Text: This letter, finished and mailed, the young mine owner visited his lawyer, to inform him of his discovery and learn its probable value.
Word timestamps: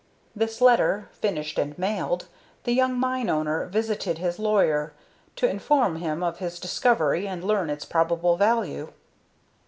This 0.35 0.61
letter, 0.61 1.09
finished 1.11 1.59
and 1.59 1.77
mailed, 1.77 2.25
the 2.63 2.73
young 2.73 2.99
mine 2.99 3.29
owner 3.29 3.67
visited 3.67 4.17
his 4.17 4.39
lawyer, 4.39 4.93
to 5.35 5.47
inform 5.47 5.97
him 5.97 6.23
of 6.23 6.39
his 6.39 6.59
discovery 6.59 7.27
and 7.27 7.43
learn 7.43 7.69
its 7.69 7.85
probable 7.85 8.35
value. 8.35 8.93